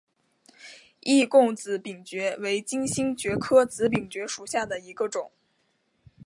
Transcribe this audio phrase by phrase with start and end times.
[1.01, 5.31] 易贡紫柄蕨为金星蕨科紫柄蕨属下的一个种。